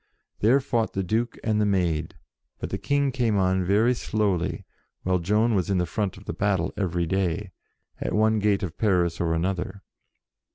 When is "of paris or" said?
8.63-9.35